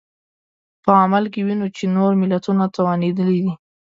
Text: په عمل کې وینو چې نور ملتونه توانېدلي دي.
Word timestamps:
په 0.83 0.91
عمل 1.01 1.23
کې 1.33 1.41
وینو 1.45 1.67
چې 1.75 1.83
نور 1.95 2.11
ملتونه 2.21 2.63
توانېدلي 2.75 3.39
دي. 3.45 3.53